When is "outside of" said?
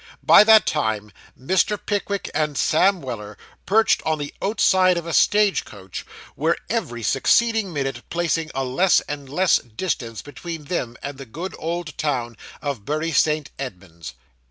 4.41-5.05